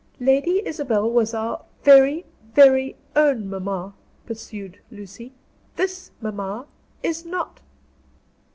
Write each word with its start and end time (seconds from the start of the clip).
"Lady 0.19 0.63
Isabel 0.65 1.11
was 1.11 1.31
our 1.35 1.63
very, 1.83 2.25
very 2.55 2.95
own 3.15 3.47
mamma," 3.47 3.93
pursued 4.25 4.79
Lucy. 4.89 5.31
"This 5.75 6.09
mamma 6.19 6.65
is 7.03 7.23
not." 7.23 7.61